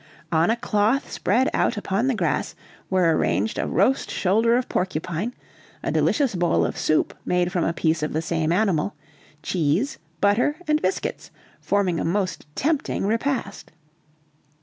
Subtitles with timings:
[0.31, 2.55] On a cloth spread out upon the grass
[2.89, 5.31] were arranged a roast shoulder of porcupine,
[5.83, 8.95] a delicious bowl of soup made from a piece of the same animal,
[9.43, 11.29] cheese, butter, and biscuits,
[11.59, 13.73] forming a most tempting repast.